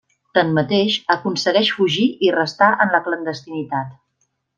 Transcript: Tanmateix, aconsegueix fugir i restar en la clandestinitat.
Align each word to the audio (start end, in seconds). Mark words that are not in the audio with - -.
Tanmateix, 0.35 0.95
aconsegueix 1.15 1.69
fugir 1.81 2.07
i 2.29 2.31
restar 2.39 2.71
en 2.87 2.95
la 2.97 3.03
clandestinitat. 3.09 3.93